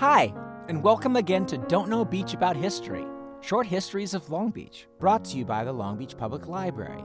Hi, 0.00 0.32
and 0.68 0.82
welcome 0.82 1.16
again 1.16 1.44
to 1.44 1.58
Don't 1.58 1.90
Know 1.90 2.06
Beach 2.06 2.32
About 2.32 2.56
History 2.56 3.04
Short 3.42 3.66
Histories 3.66 4.14
of 4.14 4.30
Long 4.30 4.50
Beach, 4.50 4.86
brought 4.98 5.26
to 5.26 5.36
you 5.36 5.44
by 5.44 5.62
the 5.62 5.74
Long 5.74 5.98
Beach 5.98 6.16
Public 6.16 6.46
Library. 6.46 7.04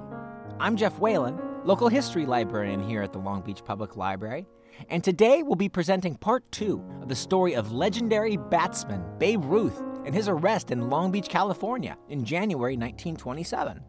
I'm 0.62 0.78
Jeff 0.78 0.98
Whalen, 0.98 1.38
local 1.66 1.90
history 1.90 2.26
librarian 2.26 2.82
here 2.82 3.02
at 3.02 3.12
the 3.12 3.20
Long 3.20 3.42
Beach 3.42 3.66
Public 3.66 3.98
Library, 3.98 4.48
and 4.88 5.04
today 5.04 5.44
we'll 5.44 5.58
be 5.58 5.68
presenting 5.68 6.16
part 6.16 6.50
two 6.54 6.82
of 7.02 7.10
the 7.10 7.16
story 7.18 7.54
of 7.54 7.74
legendary 7.74 8.38
batsman 8.38 9.04
Babe 9.18 9.44
Ruth 9.44 9.84
and 10.06 10.16
his 10.16 10.30
arrest 10.30 10.72
in 10.72 10.90
Long 10.90 11.12
Beach, 11.12 11.28
California 11.28 11.98
in 12.08 12.24
January 12.24 12.78
1927. 12.78 13.82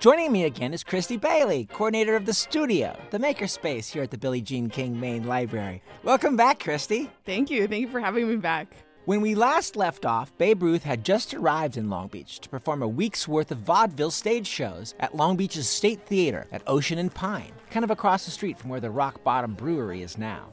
Joining 0.00 0.32
me 0.32 0.44
again 0.44 0.74
is 0.74 0.84
Christy 0.84 1.16
Bailey, 1.16 1.64
coordinator 1.66 2.14
of 2.14 2.26
the 2.26 2.34
studio, 2.34 2.94
the 3.10 3.18
makerspace 3.18 3.90
here 3.90 4.02
at 4.02 4.10
the 4.10 4.18
Billie 4.18 4.42
Jean 4.42 4.68
King 4.68 5.00
Main 5.00 5.26
Library. 5.26 5.82
Welcome 6.02 6.36
back, 6.36 6.60
Christy. 6.60 7.10
Thank 7.24 7.50
you. 7.50 7.66
Thank 7.66 7.80
you 7.80 7.88
for 7.88 8.00
having 8.00 8.28
me 8.28 8.36
back. 8.36 8.76
When 9.06 9.22
we 9.22 9.34
last 9.34 9.76
left 9.76 10.04
off, 10.04 10.36
Babe 10.36 10.62
Ruth 10.62 10.82
had 10.82 11.04
just 11.04 11.32
arrived 11.32 11.78
in 11.78 11.88
Long 11.88 12.08
Beach 12.08 12.38
to 12.40 12.50
perform 12.50 12.82
a 12.82 12.88
week's 12.88 13.26
worth 13.26 13.50
of 13.50 13.58
vaudeville 13.58 14.10
stage 14.10 14.46
shows 14.46 14.94
at 15.00 15.14
Long 15.14 15.36
Beach's 15.36 15.68
State 15.68 16.04
Theater 16.06 16.46
at 16.52 16.62
Ocean 16.66 16.98
and 16.98 17.12
Pine, 17.14 17.52
kind 17.70 17.84
of 17.84 17.90
across 17.90 18.26
the 18.26 18.30
street 18.30 18.58
from 18.58 18.68
where 18.70 18.80
the 18.80 18.90
Rock 18.90 19.24
Bottom 19.24 19.54
Brewery 19.54 20.02
is 20.02 20.18
now. 20.18 20.52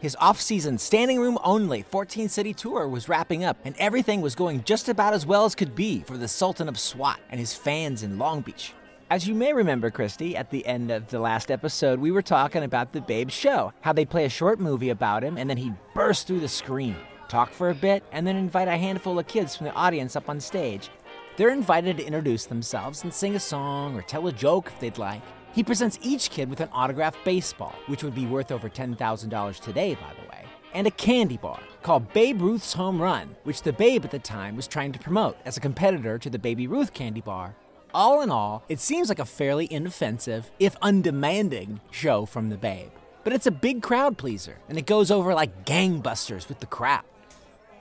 His 0.00 0.16
off 0.20 0.40
season, 0.40 0.78
standing 0.78 1.18
room 1.18 1.38
only 1.42 1.82
14 1.82 2.28
city 2.28 2.54
tour 2.54 2.88
was 2.88 3.08
wrapping 3.08 3.42
up, 3.44 3.58
and 3.64 3.74
everything 3.78 4.20
was 4.20 4.36
going 4.36 4.62
just 4.62 4.88
about 4.88 5.12
as 5.12 5.26
well 5.26 5.44
as 5.44 5.56
could 5.56 5.74
be 5.74 6.02
for 6.02 6.16
the 6.16 6.28
Sultan 6.28 6.68
of 6.68 6.78
SWAT 6.78 7.18
and 7.30 7.40
his 7.40 7.54
fans 7.54 8.04
in 8.04 8.18
Long 8.18 8.40
Beach. 8.40 8.74
As 9.10 9.26
you 9.26 9.34
may 9.34 9.54
remember, 9.54 9.90
Christy, 9.90 10.36
at 10.36 10.50
the 10.50 10.66
end 10.66 10.90
of 10.90 11.08
the 11.08 11.18
last 11.18 11.50
episode, 11.50 11.98
we 11.98 12.10
were 12.10 12.20
talking 12.20 12.62
about 12.62 12.92
the 12.92 13.00
Babe 13.00 13.30
show, 13.30 13.72
how 13.80 13.94
they 13.94 14.04
play 14.04 14.26
a 14.26 14.28
short 14.28 14.60
movie 14.60 14.90
about 14.90 15.24
him 15.24 15.38
and 15.38 15.48
then 15.48 15.56
he'd 15.56 15.74
burst 15.94 16.26
through 16.26 16.40
the 16.40 16.48
screen, 16.48 16.94
talk 17.26 17.50
for 17.50 17.70
a 17.70 17.74
bit, 17.74 18.04
and 18.12 18.26
then 18.26 18.36
invite 18.36 18.68
a 18.68 18.76
handful 18.76 19.18
of 19.18 19.26
kids 19.26 19.56
from 19.56 19.64
the 19.64 19.72
audience 19.72 20.14
up 20.14 20.28
on 20.28 20.38
stage. 20.38 20.90
They're 21.38 21.48
invited 21.48 21.96
to 21.96 22.04
introduce 22.04 22.44
themselves 22.44 23.02
and 23.02 23.14
sing 23.14 23.34
a 23.34 23.40
song 23.40 23.96
or 23.96 24.02
tell 24.02 24.26
a 24.26 24.32
joke 24.32 24.66
if 24.66 24.78
they'd 24.78 24.98
like. 24.98 25.22
He 25.54 25.64
presents 25.64 25.98
each 26.02 26.28
kid 26.28 26.50
with 26.50 26.60
an 26.60 26.68
autographed 26.68 27.24
baseball, 27.24 27.74
which 27.86 28.04
would 28.04 28.14
be 28.14 28.26
worth 28.26 28.52
over 28.52 28.68
$10,000 28.68 29.60
today, 29.60 29.94
by 29.94 30.12
the 30.20 30.28
way, 30.28 30.44
and 30.74 30.86
a 30.86 30.90
candy 30.90 31.38
bar 31.38 31.60
called 31.82 32.12
Babe 32.12 32.42
Ruth's 32.42 32.74
Home 32.74 33.00
Run, 33.00 33.34
which 33.44 33.62
the 33.62 33.72
Babe 33.72 34.04
at 34.04 34.10
the 34.10 34.18
time 34.18 34.54
was 34.54 34.68
trying 34.68 34.92
to 34.92 34.98
promote 34.98 35.38
as 35.46 35.56
a 35.56 35.60
competitor 35.60 36.18
to 36.18 36.28
the 36.28 36.38
Baby 36.38 36.66
Ruth 36.66 36.92
candy 36.92 37.22
bar 37.22 37.54
all 37.94 38.22
in 38.22 38.30
all, 38.30 38.62
it 38.68 38.80
seems 38.80 39.08
like 39.08 39.18
a 39.18 39.24
fairly 39.24 39.72
inoffensive, 39.72 40.50
if 40.58 40.76
undemanding, 40.82 41.80
show 41.90 42.26
from 42.26 42.48
the 42.50 42.56
Babe. 42.56 42.90
But 43.24 43.32
it's 43.32 43.46
a 43.46 43.50
big 43.50 43.82
crowd 43.82 44.16
pleaser, 44.16 44.58
and 44.68 44.78
it 44.78 44.86
goes 44.86 45.10
over 45.10 45.34
like 45.34 45.64
gangbusters 45.64 46.48
with 46.48 46.60
the 46.60 46.66
crowd. 46.66 47.04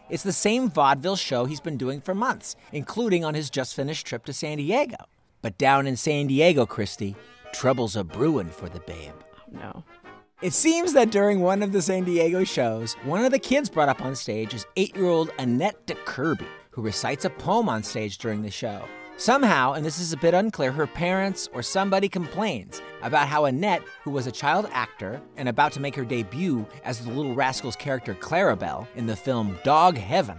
It's 0.09 0.23
the 0.23 0.33
same 0.33 0.69
vaudeville 0.69 1.15
show 1.15 1.45
he's 1.45 1.59
been 1.59 1.77
doing 1.77 2.01
for 2.01 2.15
months, 2.15 2.55
including 2.71 3.25
on 3.25 3.33
his 3.33 3.49
just 3.49 3.75
finished 3.75 4.07
trip 4.07 4.25
to 4.25 4.33
San 4.33 4.57
Diego. 4.57 4.97
But 5.41 5.57
down 5.57 5.85
in 5.87 5.97
San 5.97 6.27
Diego, 6.27 6.65
Christy, 6.65 7.15
troubles 7.53 7.97
are 7.97 8.03
brewing 8.03 8.49
for 8.49 8.69
the 8.69 8.79
Babe. 8.81 9.13
Oh, 9.35 9.41
no. 9.51 9.83
It 10.41 10.53
seems 10.53 10.93
that 10.93 11.11
during 11.11 11.39
one 11.39 11.63
of 11.63 11.71
the 11.71 11.81
San 11.81 12.03
Diego 12.03 12.43
shows, 12.43 12.93
one 13.03 13.25
of 13.25 13.31
the 13.31 13.39
kids 13.39 13.69
brought 13.69 13.89
up 13.89 14.01
on 14.01 14.15
stage 14.15 14.53
is 14.53 14.65
eight 14.75 14.95
year 14.95 15.07
old 15.07 15.31
Annette 15.39 15.87
DeKirby, 15.87 16.45
who 16.69 16.81
recites 16.81 17.25
a 17.25 17.29
poem 17.29 17.67
on 17.67 17.83
stage 17.83 18.17
during 18.17 18.43
the 18.43 18.51
show. 18.51 18.83
Somehow, 19.19 19.73
and 19.73 19.83
this 19.83 19.97
is 19.97 20.13
a 20.13 20.17
bit 20.17 20.35
unclear, 20.35 20.71
her 20.71 20.85
parents 20.85 21.49
or 21.51 21.63
somebody 21.63 22.07
complains 22.07 22.83
about 23.01 23.27
how 23.27 23.45
Annette, 23.45 23.81
who 24.03 24.11
was 24.11 24.27
a 24.27 24.31
child 24.31 24.69
actor 24.71 25.19
and 25.37 25.49
about 25.49 25.71
to 25.71 25.79
make 25.79 25.95
her 25.95 26.05
debut 26.05 26.67
as 26.83 26.99
the 26.99 27.09
Little 27.09 27.33
Rascals 27.33 27.75
character 27.75 28.13
Clarabelle 28.13 28.87
in 28.95 29.07
the 29.07 29.15
film 29.15 29.57
Dog 29.63 29.97
Heaven, 29.97 30.37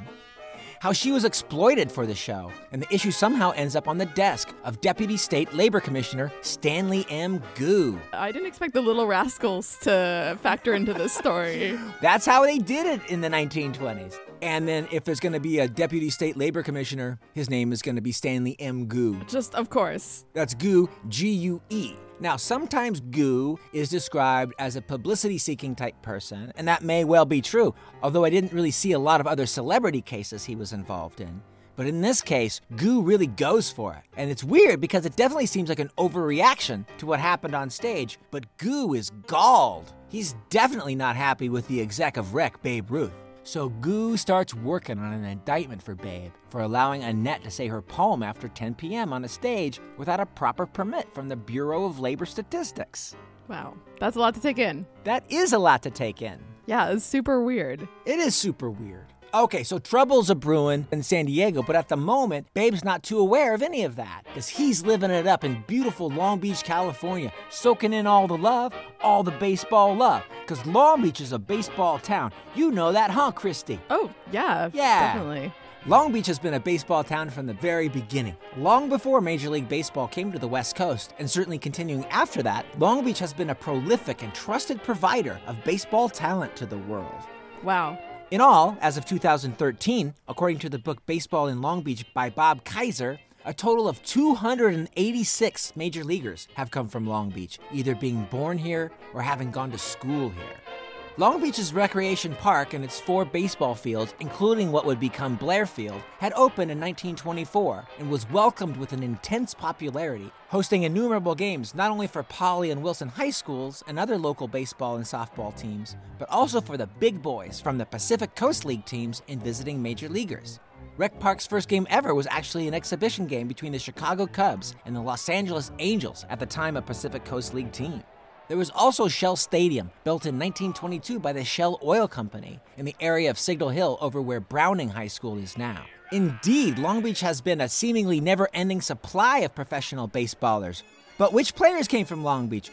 how 0.81 0.93
she 0.93 1.13
was 1.13 1.25
exploited 1.25 1.91
for 1.91 2.07
the 2.07 2.15
show, 2.15 2.51
and 2.73 2.83
the 2.83 2.95
issue 2.95 3.11
somehow 3.11 3.51
ends 3.53 3.77
up 3.77 3.89
on 3.89 3.99
the 3.99 4.07
desk 4.07 4.53
of 4.65 4.81
Deputy 4.81 5.17
State 5.17 5.53
Labor 5.55 5.81
Commissioner 5.81 6.33
Stanley 6.41 7.07
M. 7.11 7.43
Gue. 7.55 7.99
I 8.13 8.33
didn't 8.33 8.49
expect 8.49 8.75
the 8.75 8.81
Little 8.81 9.07
Rascals 9.07 9.79
to 9.83 10.39
factor 10.43 10.75
into 10.75 10.95
this 10.95 11.13
story. 11.13 11.79
That's 12.01 12.27
how 12.27 12.45
they 12.45 12.59
did 12.59 12.87
it 12.87 13.11
in 13.11 13.21
the 13.21 13.29
1920s. 13.29 14.19
And 14.41 14.69
then 14.69 14.87
if 14.93 15.05
there's 15.05 15.21
going 15.21 15.33
to 15.33 15.41
be 15.41 15.59
a 15.59 15.69
deputy 15.69 16.11
state 16.11 16.37
labor 16.37 16.63
commissioner, 16.63 17.19
his 17.35 17.51
name 17.51 17.73
is 17.73 17.83
going 17.83 17.97
to 17.97 18.03
be 18.03 18.13
Stanley 18.13 18.57
M. 18.61 18.87
Gue. 18.87 19.25
Just, 19.27 19.55
of 19.55 19.71
course. 19.71 20.25
That's 20.33 20.55
Gue, 20.55 20.89
G 21.09 21.31
U 21.31 21.61
E. 21.71 21.95
Now, 22.21 22.37
sometimes 22.37 23.01
Gue 23.01 23.59
is 23.73 23.89
described 23.89 24.53
as 24.59 24.75
a 24.75 24.83
publicity 24.83 25.39
seeking 25.39 25.77
type 25.77 26.01
person, 26.03 26.53
and 26.57 26.67
that 26.67 26.83
may 26.83 27.05
well 27.05 27.25
be 27.25 27.41
true, 27.41 27.75
although 28.03 28.25
I 28.25 28.31
didn't 28.31 28.53
really 28.53 28.73
see 28.73 28.91
a 28.91 28.99
lot 28.99 29.21
of 29.21 29.29
other 29.29 29.47
celebrity 29.47 30.03
cases 30.03 30.45
he 30.45 30.57
was 30.57 30.73
involved 30.73 31.21
in. 31.21 31.41
But 31.77 31.87
in 31.87 32.01
this 32.01 32.21
case, 32.21 32.61
Gue 32.75 33.03
really 33.03 33.29
goes 33.29 33.71
for 33.71 33.95
it. 33.95 34.03
And 34.17 34.33
it's 34.33 34.43
weird 34.43 34.81
because 34.81 35.07
it 35.07 35.15
definitely 35.15 35.47
seems 35.47 35.69
like 35.69 35.79
an 35.79 35.93
overreaction 35.97 36.85
to 36.99 37.07
what 37.07 37.21
happened 37.21 37.55
on 37.55 37.71
stage, 37.71 38.19
but 38.33 38.47
Gue 38.59 38.95
is 38.95 39.11
galled. 39.29 39.93
He's 40.09 40.35
definitely 40.51 40.97
not 40.97 41.15
happy 41.15 41.49
with 41.49 41.69
the 41.69 41.81
exec 41.81 42.17
of 42.17 42.35
Rec, 42.35 42.61
Babe 42.63 42.91
Ruth. 42.91 43.13
So 43.49 43.71
Gue 43.71 44.19
starts 44.19 44.53
working 44.53 44.99
on 44.99 45.15
an 45.15 45.25
indictment 45.25 45.83
for 45.83 45.95
Babe 45.95 46.33
for 46.51 46.61
allowing 46.61 47.03
Annette 47.03 47.43
to 47.45 47.51
say 47.51 47.67
her 47.67 47.81
poem 47.81 48.23
after 48.23 48.47
10 48.47 48.75
p.m. 48.75 49.11
on 49.11 49.25
a 49.25 49.29
stage 49.29 49.81
without 49.97 50.21
a 50.21 50.27
proper 50.27 50.67
permit 50.67 51.15
from 51.15 51.31
the 51.31 51.37
Bureau 51.37 51.87
of 51.87 51.99
Labor 51.99 52.27
Statistics. 52.27 53.17
Wow, 53.49 53.73
that's 54.01 54.17
a 54.17 54.21
lot 54.21 54.35
to 54.35 54.41
take 54.43 54.59
in. 54.59 54.85
That 55.05 55.25
is 55.31 55.55
a 55.55 55.59
lot 55.59 55.83
to 55.85 55.91
take 55.91 56.21
in. 56.21 56.39
Yeah, 56.67 56.91
it's 56.91 57.07
super 57.07 57.43
weird. 57.43 57.89
It 58.05 58.19
is 58.19 58.37
super 58.37 58.69
weird. 58.69 59.15
Okay, 59.35 59.63
so 59.63 59.79
trouble's 59.79 60.31
a 60.31 60.35
brewing 60.35 60.87
in 60.91 61.03
San 61.03 61.27
Diego, 61.27 61.63
but 61.63 61.77
at 61.77 61.89
the 61.89 61.97
moment, 61.99 62.47
Babe's 62.55 62.83
not 62.83 63.03
too 63.03 63.19
aware 63.19 63.53
of 63.53 63.63
any 63.63 63.85
of 63.85 63.97
that 63.97 64.23
because 64.25 64.49
he's 64.49 64.87
living 64.87 65.11
it 65.11 65.27
up 65.27 65.45
in 65.45 65.63
beautiful 65.67 66.09
Long 66.09 66.39
Beach, 66.39 66.65
California, 66.65 67.31
soaking 67.51 67.93
in 67.93 68.07
all 68.07 68.27
the 68.27 68.39
love, 68.39 68.73
all 69.03 69.23
the 69.23 69.33
baseball 69.33 69.95
love. 69.95 70.23
Because 70.41 70.65
Long 70.65 71.03
Beach 71.03 71.21
is 71.21 71.33
a 71.33 71.39
baseball 71.39 71.99
town. 71.99 72.33
You 72.55 72.71
know 72.71 72.91
that, 72.93 73.11
huh, 73.11 73.33
Christy? 73.33 73.79
Oh, 73.91 74.11
yeah. 74.33 74.71
Yeah. 74.73 75.13
Definitely. 75.15 75.53
Long 75.85 76.11
Beach 76.11 76.27
has 76.27 76.39
been 76.39 76.55
a 76.55 76.61
baseball 76.61 77.05
town 77.05 77.29
from 77.29 77.47
the 77.47 77.55
very 77.55 77.89
beginning. 77.89 78.37
Long 78.57 78.89
before 78.89 79.21
Major 79.21 79.51
League 79.51 79.69
Baseball 79.69 80.09
came 80.09 80.33
to 80.33 80.39
the 80.39 80.49
West 80.49 80.75
Coast, 80.75 81.13
and 81.19 81.31
certainly 81.31 81.59
continuing 81.59 82.07
after 82.07 82.43
that, 82.45 82.65
Long 82.79 83.05
Beach 83.05 83.19
has 83.19 83.35
been 83.35 83.51
a 83.51 83.55
prolific 83.55 84.23
and 84.23 84.35
trusted 84.35 84.83
provider 84.83 85.39
of 85.47 85.63
baseball 85.65 86.09
talent 86.09 86.57
to 86.57 86.65
the 86.65 86.79
world. 86.79 87.23
Wow. 87.63 87.99
In 88.31 88.43
all, 88.43 88.77
as 88.83 88.99
of 88.99 89.07
2013, 89.07 90.13
according 90.29 90.59
to 90.59 90.69
the 90.69 90.79
book 90.79 91.07
Baseball 91.07 91.47
in 91.47 91.63
Long 91.63 91.81
Beach 91.81 92.05
by 92.13 92.29
Bob 92.29 92.63
Kaiser, 92.63 93.19
a 93.47 93.55
total 93.55 93.89
of 93.89 94.03
286 94.03 95.73
major 95.77 96.05
leaguers 96.05 96.47
have 96.53 96.71
come 96.71 96.89
from 96.89 97.07
Long 97.07 97.31
Beach, 97.31 97.59
either 97.73 97.95
being 97.95 98.25
born 98.25 98.59
here 98.59 98.91
or 99.15 99.23
having 99.23 99.51
gone 99.51 99.71
to 99.71 99.79
school 99.79 100.29
here. 100.29 100.78
Long 101.19 101.41
Beach's 101.43 101.73
Recreation 101.73 102.33
Park 102.37 102.75
and 102.75 102.85
its 102.85 103.01
four 103.01 103.25
baseball 103.25 103.75
fields, 103.75 104.15
including 104.21 104.71
what 104.71 104.87
would 104.87 105.01
become 105.01 105.35
Blair 105.35 105.67
Field, 105.67 106.01
had 106.19 106.33
opened 106.35 106.71
in 106.71 106.79
1924 106.79 107.85
and 107.99 108.09
was 108.09 108.31
welcomed 108.31 108.77
with 108.77 108.93
an 108.93 109.03
intense 109.03 109.53
popularity, 109.53 110.31
hosting 110.47 110.85
innumerable 110.85 111.35
games 111.35 111.75
not 111.75 111.91
only 111.91 112.07
for 112.07 112.23
Poly 112.23 112.71
and 112.71 112.85
Wilson 112.85 113.09
high 113.09 113.31
schools 113.31 113.83
and 113.89 113.99
other 113.99 114.17
local 114.17 114.47
baseball 114.47 114.95
and 114.95 115.05
softball 115.05 115.53
teams, 115.57 115.97
but 116.21 116.31
also 116.31 116.61
for 116.61 116.77
the 116.77 116.87
big 116.87 117.21
boys 117.21 117.61
from 117.61 117.79
the 117.79 117.87
Pacific 117.87 118.37
Coast 118.37 118.65
League 118.65 118.85
teams 118.85 119.21
and 119.27 119.43
visiting 119.43 119.83
major 119.83 120.09
leaguers. 120.09 120.61
Rec 120.99 121.19
Park's 121.19 121.49
first 121.49 121.69
game 121.69 121.89
ever 121.91 122.15
was 122.15 122.29
actually 122.31 122.69
an 122.69 122.75
exhibition 122.75 123.27
game 123.27 123.49
between 123.49 123.73
the 123.73 123.79
Chicago 123.81 124.25
Cubs 124.25 124.77
and 124.87 124.95
the 124.95 125.01
Los 125.01 125.29
Angeles 125.29 125.73
Angels, 125.81 126.25
at 126.31 126.39
the 126.39 126.47
time 126.47 126.77
a 126.77 126.83
Pacific 126.83 127.25
Coast 127.25 127.55
League 127.55 127.73
team. 127.73 128.05
There 128.49 128.57
was 128.57 128.71
also 128.71 129.09
Shell 129.09 129.37
Stadium, 129.37 129.91
built 130.05 130.25
in 130.25 130.37
1922 130.37 131.21
by 131.21 131.35
the 131.35 131.45
Shell 131.45 131.79
Oil 131.85 132.09
Company 132.09 132.61
in 132.79 132.87
the 132.87 132.97
area 132.99 133.31
of 133.31 133.39
Signal 133.39 133.69
Hill 133.69 133.99
over 134.01 134.23
where 134.23 134.41
Browning 134.41 134.89
High 134.89 135.09
School 135.09 135.37
is 135.37 135.59
now. 135.59 135.85
Indeed, 136.13 136.79
Long 136.79 137.03
Beach 137.03 137.21
has 137.21 137.43
been 137.43 137.61
a 137.61 137.69
seemingly 137.69 138.23
never 138.23 138.49
ending 138.55 138.81
supply 138.81 139.41
of 139.41 139.55
professional 139.55 140.09
baseballers. 140.09 140.83
But 141.19 141.35
which 141.35 141.55
players 141.55 141.89
came 141.89 142.07
from 142.07 142.25
Long 142.25 142.47
Beach? 142.47 142.71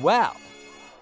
Well, 0.00 0.36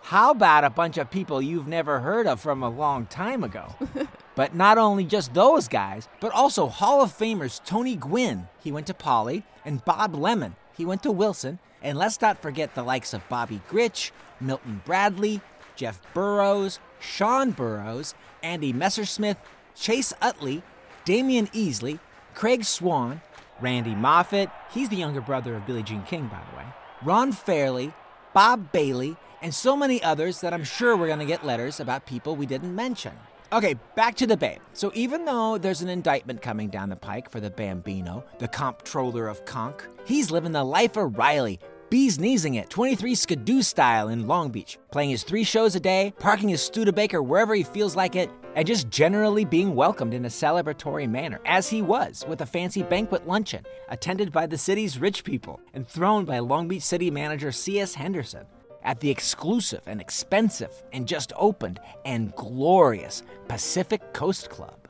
how 0.01 0.31
about 0.31 0.65
a 0.65 0.71
bunch 0.71 0.97
of 0.97 1.11
people 1.11 1.43
you've 1.43 1.69
never 1.69 2.01
heard 2.01 2.27
of 2.27 2.41
from 2.41 2.63
a 2.63 2.71
long 2.71 3.05
time 3.05 3.45
ago? 3.45 3.75
but 4.35 4.55
not 4.55 4.79
only 4.79 5.05
just 5.05 5.35
those 5.35 5.69
guys, 5.69 6.09
but 6.21 6.33
also 6.33 6.69
Hall 6.69 7.03
of 7.03 7.13
Famers 7.13 7.63
Tony 7.67 7.97
Gwynn, 7.97 8.49
he 8.65 8.73
went 8.73 8.87
to 8.87 8.95
Poly, 8.95 9.43
and 9.67 9.85
Bob 9.85 10.15
Lemon, 10.15 10.57
he 10.77 10.85
went 10.85 11.03
to 11.03 11.11
Wilson, 11.11 11.59
and 11.83 11.97
let's 11.97 12.21
not 12.21 12.43
forget 12.43 12.75
the 12.75 12.83
likes 12.83 13.15
of 13.15 13.29
Bobby 13.29 13.61
Grich, 13.69 14.11
Milton 14.41 14.83
Bradley, 14.85 15.41
Jeff 15.75 16.01
Burroughs, 16.15 16.79
Sean 17.01 17.51
Burroughs, 17.51 18.15
Andy 18.43 18.73
Messersmith, 18.73 19.37
Chase 19.75 20.13
Utley, 20.21 20.63
Damion 21.05 21.51
Easley, 21.53 21.99
Craig 22.35 22.65
Swan, 22.65 23.21
Randy 23.61 23.95
Moffitt, 23.95 24.51
he's 24.71 24.89
the 24.89 24.97
younger 24.97 25.21
brother 25.21 25.55
of 25.55 25.67
Billie 25.67 25.83
Jean 25.83 26.03
King, 26.03 26.29
by 26.29 26.41
the 26.51 26.57
way, 26.57 26.65
Ron 27.03 27.33
Fairly, 27.33 27.93
Bob 28.35 28.73
Bailey, 28.73 29.17
and 29.41 29.55
so 29.55 29.77
many 29.77 30.03
others 30.03 30.41
that 30.41 30.53
I'm 30.53 30.65
sure 30.65 30.97
we're 30.97 31.07
going 31.07 31.19
to 31.21 31.25
get 31.27 31.45
letters 31.45 31.81
about 31.81 32.07
people 32.07 32.37
we 32.37 32.47
didn't 32.47 32.75
mention. 32.75 33.13
Okay, 33.53 33.75
back 33.95 34.17
to 34.17 34.27
the 34.27 34.37
Babe. 34.37 34.59
So 34.73 34.91
even 34.95 35.25
though 35.25 35.57
there's 35.57 35.81
an 35.81 35.89
indictment 35.89 36.43
coming 36.43 36.69
down 36.69 36.89
the 36.89 36.97
pike 36.97 37.31
for 37.31 37.39
the 37.39 37.49
Bambino, 37.49 38.25
the 38.41 38.49
comptroller 38.49 39.29
of 39.29 39.45
Conk, 39.45 39.87
he's 40.05 40.33
living 40.33 40.51
the 40.51 40.65
life 40.65 40.97
of 40.97 41.17
Riley, 41.17 41.61
bees 41.89 42.19
kneesing 42.19 42.57
it 42.57 42.69
23 42.71 43.15
Skidoo 43.15 43.63
style 43.63 44.09
in 44.09 44.27
Long 44.27 44.51
Beach, 44.51 44.79
playing 44.91 45.11
his 45.11 45.23
three 45.23 45.45
shows 45.45 45.77
a 45.77 45.81
day, 45.81 46.13
parking 46.19 46.49
his 46.49 46.61
Studebaker 46.61 47.23
wherever 47.23 47.55
he 47.55 47.63
feels 47.63 47.95
like 47.95 48.17
it, 48.17 48.31
and 48.57 48.67
just 48.67 48.91
generally 48.91 49.45
being 49.45 49.77
welcomed 49.77 50.13
in 50.13 50.25
a 50.25 50.29
celebratory 50.29 51.09
manner, 51.09 51.39
as 51.47 51.69
he 51.69 51.83
was, 51.83 52.25
with 52.27 52.41
a 52.41 52.47
fancy 52.47 52.83
banquet 52.83 53.29
luncheon, 53.29 53.65
attended 53.89 54.33
by 54.33 54.49
the 54.49 54.59
city's 54.59 54.99
rich 54.99 55.23
people, 55.23 55.61
and 55.73 55.87
thrown 55.87 56.25
by 56.25 56.41
Long 56.41 56.67
Beach 56.67 56.83
City 56.83 57.13
manager 57.13 57.53
C.S. 57.53 57.95
Henderson 57.95 58.45
at 58.87 59.01
the 59.01 59.11
exclusive 59.11 59.83
and 59.87 60.01
expensive 60.01 60.71
and 60.93 61.07
just 61.07 61.33
opened 61.37 61.81
and 62.07 62.35
glorious 62.37 63.23
Pacific 63.49 64.15
Coast 64.15 64.49
Club. 64.49 64.89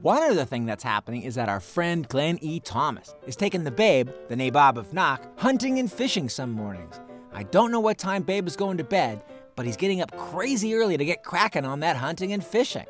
One 0.00 0.22
other 0.22 0.44
thing 0.44 0.66
that's 0.66 0.82
happening 0.82 1.22
is 1.22 1.36
that 1.36 1.48
our 1.48 1.60
friend 1.60 2.08
Glenn 2.08 2.38
E. 2.40 2.58
Thomas 2.58 3.14
is 3.24 3.36
taking 3.36 3.62
the 3.62 3.70
Babe, 3.70 4.08
the 4.28 4.34
nabob 4.34 4.76
of 4.76 4.92
Knock, 4.92 5.24
hunting 5.38 5.78
and 5.78 5.92
fishing 5.92 6.28
some 6.28 6.50
mornings. 6.50 7.00
I 7.32 7.44
don't 7.44 7.70
know 7.70 7.78
what 7.78 7.98
time 7.98 8.22
Babe 8.24 8.48
is 8.48 8.56
going 8.56 8.78
to 8.78 8.84
bed, 8.84 9.22
but 9.54 9.64
he's 9.64 9.76
getting 9.76 10.00
up 10.00 10.16
crazy 10.16 10.74
early 10.74 10.96
to 10.96 11.04
get 11.04 11.22
cracking 11.22 11.64
on 11.64 11.80
that 11.80 11.96
hunting 11.96 12.32
and 12.32 12.42
fishing. 12.44 12.86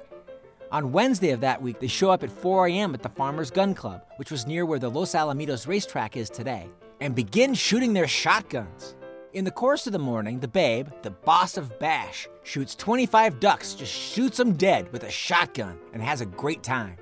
On 0.71 0.93
Wednesday 0.93 1.33
of 1.33 1.43
that 1.43 1.61
week, 1.61 1.81
they 1.81 1.87
show 1.87 2.11
up 2.11 2.23
at 2.23 2.31
4 2.31 2.69
a.m. 2.69 2.95
at 2.95 3.03
the 3.03 3.11
Farmers 3.11 3.51
Gun 3.51 3.75
Club, 3.75 4.07
which 4.17 4.31
was 4.31 4.47
near 4.47 4.65
where 4.65 4.79
the 4.79 4.89
Los 4.89 5.13
Alamitos 5.13 5.67
racetrack 5.67 6.17
is 6.17 6.31
today, 6.31 6.71
and 7.01 7.15
begin 7.15 7.53
shooting 7.53 7.93
their 7.93 8.09
shotguns. 8.09 8.95
In 9.33 9.47
the 9.47 9.51
course 9.51 9.87
of 9.87 9.95
the 9.95 9.99
morning, 9.99 10.41
the 10.41 10.49
babe, 10.49 10.89
the 11.01 11.11
boss 11.11 11.57
of 11.57 11.79
Bash, 11.79 12.29
shoots 12.43 12.75
25 12.75 13.41
ducks, 13.41 13.75
just 13.75 13.91
shoots 13.91 14.37
them 14.37 14.53
dead 14.53 14.93
with 14.93 15.05
a 15.05 15.11
shotgun, 15.11 15.79
and 15.95 16.03
has 16.03 16.21
a 16.21 16.27
great 16.27 16.63
time. 16.63 16.99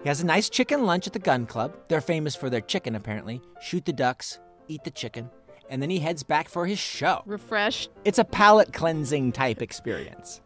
He 0.00 0.08
has 0.08 0.20
a 0.20 0.26
nice 0.26 0.48
chicken 0.48 0.86
lunch 0.86 1.08
at 1.08 1.12
the 1.12 1.18
gun 1.18 1.44
club. 1.44 1.76
They're 1.88 2.00
famous 2.00 2.36
for 2.36 2.48
their 2.48 2.60
chicken, 2.60 2.94
apparently. 2.94 3.42
Shoot 3.60 3.84
the 3.84 3.92
ducks, 3.92 4.38
eat 4.68 4.84
the 4.84 4.92
chicken, 4.92 5.28
and 5.70 5.82
then 5.82 5.90
he 5.90 5.98
heads 5.98 6.22
back 6.22 6.48
for 6.48 6.66
his 6.66 6.78
show. 6.78 7.22
Refreshed. 7.26 7.90
It's 8.04 8.20
a 8.20 8.24
palate 8.24 8.72
cleansing 8.72 9.32
type 9.32 9.60
experience. 9.60 10.40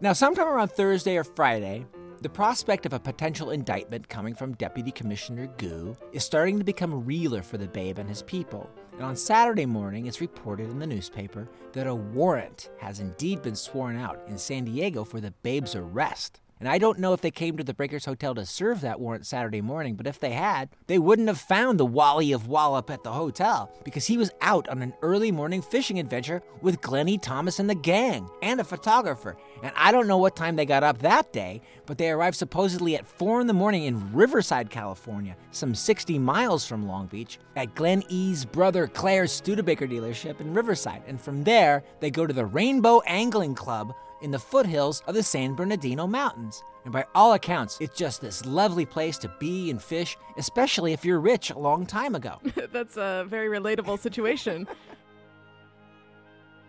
Now, 0.00 0.12
sometime 0.12 0.48
around 0.48 0.72
Thursday 0.72 1.16
or 1.16 1.22
Friday, 1.24 1.86
the 2.20 2.28
prospect 2.28 2.84
of 2.84 2.92
a 2.92 2.98
potential 2.98 3.52
indictment 3.52 4.08
coming 4.08 4.34
from 4.34 4.54
Deputy 4.54 4.90
Commissioner 4.90 5.46
Gue 5.56 5.96
is 6.12 6.24
starting 6.24 6.58
to 6.58 6.64
become 6.64 7.04
realer 7.04 7.42
for 7.42 7.58
the 7.58 7.68
babe 7.68 8.00
and 8.00 8.08
his 8.08 8.22
people. 8.24 8.68
And 8.98 9.06
on 9.06 9.14
Saturday 9.14 9.64
morning, 9.64 10.06
it's 10.06 10.20
reported 10.20 10.68
in 10.68 10.80
the 10.80 10.86
newspaper 10.86 11.48
that 11.72 11.86
a 11.86 11.94
warrant 11.94 12.68
has 12.78 12.98
indeed 12.98 13.42
been 13.42 13.54
sworn 13.54 13.96
out 13.96 14.20
in 14.26 14.36
San 14.36 14.64
Diego 14.64 15.04
for 15.04 15.20
the 15.20 15.30
babe's 15.44 15.76
arrest. 15.76 16.40
And 16.58 16.68
I 16.68 16.78
don't 16.78 16.98
know 16.98 17.12
if 17.12 17.20
they 17.20 17.30
came 17.30 17.56
to 17.56 17.62
the 17.62 17.74
Breakers 17.74 18.06
Hotel 18.06 18.34
to 18.34 18.44
serve 18.44 18.80
that 18.80 18.98
warrant 18.98 19.24
Saturday 19.24 19.60
morning, 19.60 19.94
but 19.94 20.08
if 20.08 20.18
they 20.18 20.32
had, 20.32 20.70
they 20.88 20.98
wouldn't 20.98 21.28
have 21.28 21.38
found 21.38 21.78
the 21.78 21.86
Wally 21.86 22.32
of 22.32 22.48
Wallop 22.48 22.90
at 22.90 23.04
the 23.04 23.12
hotel 23.12 23.72
because 23.84 24.06
he 24.06 24.18
was 24.18 24.32
out 24.40 24.68
on 24.68 24.82
an 24.82 24.92
early 25.00 25.30
morning 25.30 25.62
fishing 25.62 26.00
adventure 26.00 26.42
with 26.60 26.80
Glennie 26.80 27.18
Thomas 27.18 27.60
and 27.60 27.70
the 27.70 27.76
gang 27.76 28.28
and 28.42 28.60
a 28.60 28.64
photographer. 28.64 29.36
And 29.62 29.72
I 29.76 29.92
don't 29.92 30.06
know 30.06 30.18
what 30.18 30.36
time 30.36 30.56
they 30.56 30.66
got 30.66 30.84
up 30.84 30.98
that 30.98 31.32
day, 31.32 31.60
but 31.86 31.98
they 31.98 32.10
arrived 32.10 32.36
supposedly 32.36 32.96
at 32.96 33.06
4 33.06 33.40
in 33.40 33.46
the 33.46 33.52
morning 33.52 33.84
in 33.84 34.12
Riverside, 34.12 34.70
California, 34.70 35.36
some 35.50 35.74
60 35.74 36.18
miles 36.18 36.66
from 36.66 36.86
Long 36.86 37.06
Beach, 37.06 37.38
at 37.56 37.74
Glenn 37.74 38.02
E's 38.08 38.44
brother 38.44 38.86
Claire's 38.86 39.32
Studebaker 39.32 39.86
dealership 39.86 40.40
in 40.40 40.54
Riverside. 40.54 41.02
And 41.06 41.20
from 41.20 41.44
there, 41.44 41.82
they 42.00 42.10
go 42.10 42.26
to 42.26 42.32
the 42.32 42.46
Rainbow 42.46 43.00
Angling 43.06 43.54
Club 43.54 43.94
in 44.22 44.30
the 44.30 44.38
foothills 44.38 45.02
of 45.06 45.14
the 45.14 45.22
San 45.22 45.54
Bernardino 45.54 46.06
Mountains. 46.06 46.62
And 46.84 46.92
by 46.92 47.04
all 47.14 47.34
accounts, 47.34 47.78
it's 47.80 47.96
just 47.96 48.20
this 48.20 48.46
lovely 48.46 48.86
place 48.86 49.18
to 49.18 49.32
be 49.38 49.70
and 49.70 49.82
fish, 49.82 50.16
especially 50.36 50.92
if 50.92 51.04
you're 51.04 51.20
rich 51.20 51.50
a 51.50 51.58
long 51.58 51.84
time 51.84 52.14
ago. 52.14 52.38
That's 52.72 52.96
a 52.96 53.26
very 53.28 53.48
relatable 53.48 53.98
situation. 53.98 54.66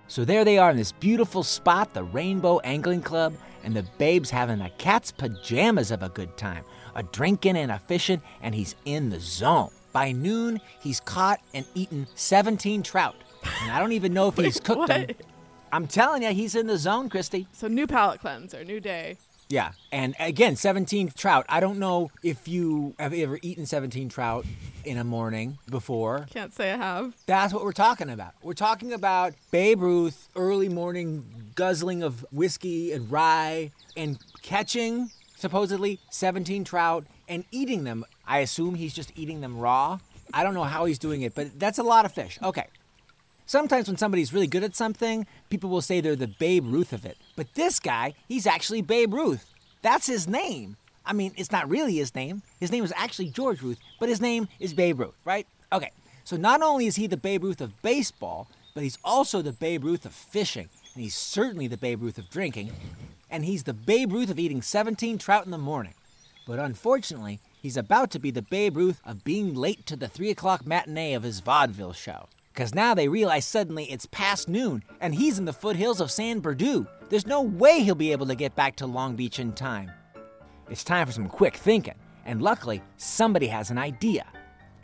so 0.10 0.26
there 0.26 0.44
they 0.44 0.58
are 0.58 0.72
in 0.72 0.78
this 0.78 0.92
beautiful 0.92 1.44
spot, 1.44 1.94
the 1.94 2.04
Rainbow 2.04 2.60
Angling 2.62 3.04
Club, 3.04 3.36
and 3.64 3.76
the 3.76 3.86
babe's 4.00 4.32
having 4.32 4.60
a 4.60 4.70
cat's 4.72 5.12
pajamas 5.12 5.92
of 5.92 6.02
a 6.02 6.10
good 6.10 6.36
time, 6.36 6.66
a 6.96 7.04
drinking 7.04 7.56
and 7.56 7.72
a 7.72 7.78
fishing, 7.78 8.20
and 8.42 8.56
he's 8.56 8.74
in 8.86 9.12
the 9.12 9.20
zone. 9.20 9.70
By 9.94 10.12
noon, 10.12 10.62
he's 10.80 11.00
caught 11.00 11.40
and 11.54 11.64
eaten 11.76 12.08
17 12.16 12.82
trout. 12.82 13.18
And 13.62 13.72
I 13.72 13.80
don't 13.80 13.92
even 13.92 14.12
know 14.12 14.30
if 14.30 14.38
he's 14.38 14.60
cooked 14.60 14.88
them. 14.88 15.10
I'm 15.72 15.86
telling 15.86 16.24
you, 16.24 16.30
he's 16.30 16.56
in 16.56 16.66
the 16.66 16.80
zone, 16.80 17.08
Christy. 17.10 17.46
So 17.54 17.68
new 17.68 17.86
palate 17.86 18.20
cleanser, 18.20 18.64
new 18.64 18.80
day. 18.80 19.18
Yeah, 19.52 19.72
and 19.92 20.16
again, 20.20 20.56
17 20.56 21.10
trout. 21.18 21.44
I 21.50 21.60
don't 21.60 21.80
know 21.80 22.12
if 22.22 22.48
you 22.48 22.94
have 23.00 23.16
ever 23.16 23.40
eaten 23.42 23.66
17 23.66 24.08
trout 24.08 24.46
in 24.86 25.00
a 25.00 25.04
morning 25.04 25.58
before. 25.68 26.28
Can't 26.30 26.54
say 26.54 26.72
I 26.72 26.78
have. 26.78 27.16
That's 27.26 27.52
what 27.52 27.64
we're 27.64 27.72
talking 27.72 28.12
about. 28.12 28.36
We're 28.44 28.54
talking 28.54 28.94
about 28.94 29.34
Babe 29.50 29.82
Ruth, 29.82 30.30
early 30.36 30.70
morning 30.70 31.26
guzzling 31.56 32.04
of 32.04 32.24
whiskey 32.32 32.92
and 32.92 33.12
rye, 33.12 33.72
and 33.98 34.20
catching 34.44 35.10
supposedly 35.36 36.00
17 36.12 36.64
trout 36.64 37.06
and 37.28 37.44
eating 37.52 37.86
them. 37.86 38.06
I 38.28 38.40
assume 38.40 38.76
he's 38.76 38.94
just 38.94 39.12
eating 39.16 39.42
them 39.42 39.58
raw. 39.58 39.98
I 40.32 40.44
don't 40.44 40.54
know 40.54 40.64
how 40.64 40.86
he's 40.86 41.00
doing 41.00 41.24
it, 41.24 41.34
but 41.34 41.60
that's 41.60 41.80
a 41.80 41.84
lot 41.84 42.06
of 42.06 42.12
fish. 42.12 42.38
Okay. 42.44 42.68
Sometimes 43.50 43.88
when 43.88 43.98
somebody's 43.98 44.32
really 44.32 44.46
good 44.46 44.64
at 44.64 44.76
something, 44.76 45.26
people 45.50 45.72
will 45.72 45.82
say 45.82 46.02
they're 46.02 46.16
the 46.16 46.28
Babe 46.28 46.68
Ruth 46.68 46.94
of 46.94 47.04
it. 47.04 47.18
But 47.36 47.56
this 47.56 47.80
guy, 47.80 48.14
he's 48.28 48.46
actually 48.46 48.84
Babe 48.84 49.12
Ruth. 49.12 49.56
That's 49.82 50.06
his 50.06 50.28
name. 50.28 50.78
I 51.04 51.14
mean, 51.14 51.34
it's 51.36 51.52
not 51.52 51.68
really 51.68 51.96
his 51.96 52.14
name. 52.14 52.44
His 52.60 52.72
name 52.72 52.84
is 52.84 52.94
actually 52.96 53.30
George 53.30 53.64
Ruth, 53.64 53.80
but 54.00 54.08
his 54.08 54.22
name 54.22 54.50
is 54.60 54.76
Babe 54.76 55.00
Ruth, 55.00 55.16
right? 55.26 55.48
Okay. 55.74 55.90
So 56.26 56.38
not 56.38 56.62
only 56.62 56.86
is 56.86 56.98
he 56.98 57.08
the 57.08 57.18
Babe 57.18 57.44
Ruth 57.44 57.60
of 57.60 57.82
baseball, 57.82 58.48
but 58.76 58.84
he's 58.84 59.00
also 59.04 59.42
the 59.42 59.52
Babe 59.52 59.84
Ruth 59.84 60.06
of 60.06 60.14
fishing. 60.14 60.70
And 60.94 61.02
he's 61.02 61.16
certainly 61.16 61.66
the 61.66 61.76
Babe 61.76 62.04
Ruth 62.04 62.20
of 62.20 62.30
drinking. 62.30 62.72
And 63.32 63.46
he's 63.46 63.64
the 63.64 63.74
Babe 63.74 64.14
Ruth 64.14 64.30
of 64.30 64.38
eating 64.38 64.62
17 64.62 65.18
trout 65.18 65.46
in 65.46 65.52
the 65.52 65.58
morning. 65.58 65.96
But 66.46 66.60
unfortunately, 66.60 67.40
he's 67.60 67.78
about 67.78 68.12
to 68.12 68.20
be 68.20 68.30
the 68.30 68.44
Babe 68.44 68.78
Ruth 68.78 69.02
of 69.04 69.24
being 69.24 69.56
late 69.56 69.88
to 69.88 69.96
the 69.96 70.08
3 70.08 70.30
o'clock 70.30 70.68
matinee 70.68 71.16
of 71.16 71.24
his 71.24 71.40
vaudeville 71.40 71.94
show. 71.94 72.28
Because 72.60 72.76
now 72.76 72.94
they 72.94 73.08
realize 73.08 73.46
suddenly 73.46 73.86
it's 73.86 74.06
past 74.08 74.50
noon 74.50 74.84
and 75.00 75.16
he's 75.16 75.40
in 75.40 75.46
the 75.46 75.54
foothills 75.54 76.02
of 76.02 76.12
San 76.12 76.42
Bernardino. 76.42 76.88
There's 77.08 77.26
no 77.26 77.42
way 77.42 77.80
he'll 77.80 77.96
be 77.96 78.12
able 78.12 78.28
to 78.28 78.36
get 78.36 78.54
back 78.54 78.76
to 78.76 78.86
Long 78.86 79.16
Beach 79.16 79.40
in 79.40 79.54
time. 79.54 79.90
It's 80.70 80.84
time 80.84 81.08
for 81.08 81.14
some 81.14 81.30
quick 81.30 81.56
thinking, 81.56 81.94
and 82.26 82.42
luckily, 82.42 82.82
somebody 82.98 83.48
has 83.48 83.72
an 83.72 83.78
idea. 83.78 84.26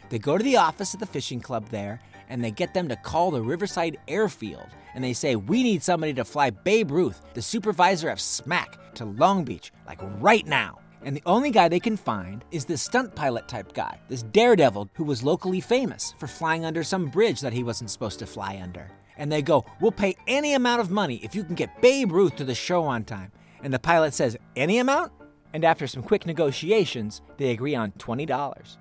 They 0.08 0.20
go 0.20 0.38
to 0.38 0.44
the 0.44 0.56
office 0.56 0.94
of 0.94 1.02
the 1.02 1.06
fishing 1.06 1.42
club 1.42 1.68
there 1.68 2.00
and 2.30 2.42
they 2.42 2.50
get 2.50 2.74
them 2.74 2.88
to 2.88 2.96
call 2.96 3.30
the 3.30 3.42
Riverside 3.42 3.98
Airfield 4.08 4.70
and 4.94 5.04
they 5.04 5.12
say, 5.12 5.36
We 5.36 5.62
need 5.62 5.84
somebody 5.84 6.14
to 6.14 6.24
fly 6.24 6.52
Babe 6.52 6.92
Ruth, 6.92 7.22
the 7.34 7.42
supervisor 7.42 8.08
of 8.08 8.20
SMAC, 8.20 8.94
to 8.94 9.04
Long 9.04 9.44
Beach, 9.44 9.74
like 9.86 10.00
right 10.22 10.48
now. 10.48 10.80
And 11.06 11.16
the 11.16 11.24
only 11.28 11.52
guy 11.52 11.70
they 11.70 11.80
can 11.80 11.96
find 11.96 12.44
is 12.50 12.66
this 12.66 12.82
stunt 12.82 13.14
pilot 13.14 13.48
type 13.48 13.74
guy, 13.74 14.00
this 14.10 14.24
daredevil 14.24 14.90
who 14.96 15.04
was 15.04 15.24
locally 15.24 15.62
famous 15.62 16.16
for 16.18 16.26
flying 16.26 16.66
under 16.66 16.84
some 16.84 17.06
bridge 17.06 17.42
that 17.42 17.54
he 17.54 17.64
wasn't 17.64 17.92
supposed 17.92 18.18
to 18.20 18.26
fly 18.26 18.60
under. 18.62 18.90
And 19.16 19.32
they 19.32 19.44
go, 19.44 19.66
We'll 19.80 19.92
pay 19.92 20.16
any 20.28 20.56
amount 20.56 20.82
of 20.82 20.90
money 20.90 21.20
if 21.24 21.36
you 21.36 21.44
can 21.44 21.54
get 21.54 21.80
Babe 21.80 22.12
Ruth 22.12 22.36
to 22.38 22.44
the 22.44 22.56
show 22.56 22.84
on 22.84 23.04
time. 23.04 23.32
And 23.62 23.72
the 23.72 23.80
pilot 23.80 24.16
says, 24.16 24.36
Any 24.56 24.80
amount? 24.80 25.12
And 25.54 25.64
after 25.64 25.86
some 25.86 26.02
quick 26.02 26.26
negotiations, 26.26 27.22
they 27.38 27.52
agree 27.52 27.76
on 27.76 27.92
$20. 27.94 28.78